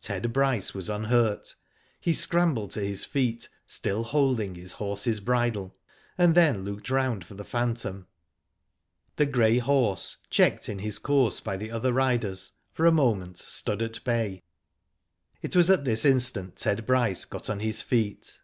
Ted 0.00 0.32
Bryce 0.32 0.72
was 0.72 0.88
unhurt. 0.88 1.56
He 2.00 2.12
scrambled 2.14 2.70
to 2.70 2.80
his 2.80 3.04
feet, 3.04 3.48
still 3.66 4.04
holding 4.04 4.54
his 4.54 4.74
horse's 4.74 5.18
bridle, 5.18 5.74
and 6.16 6.36
then 6.36 6.62
looked 6.62 6.90
round 6.90 7.24
for 7.24 7.34
the 7.34 7.44
phantom. 7.44 8.06
The 9.16 9.26
grey 9.26 9.58
horse, 9.58 10.18
checked 10.30 10.68
in 10.68 10.78
his 10.78 11.00
course 11.00 11.40
by 11.40 11.56
the 11.56 11.72
other 11.72 11.92
riders, 11.92 12.52
for 12.72 12.86
a 12.86 12.92
moment 12.92 13.38
stood 13.38 13.82
at 13.82 14.04
bay. 14.04 14.44
It 15.42 15.56
was 15.56 15.68
at 15.70 15.84
this 15.84 16.04
instant 16.04 16.54
Ted 16.54 16.86
Bryce 16.86 17.24
got 17.24 17.50
on 17.50 17.58
his 17.58 17.82
feet. 17.82 18.38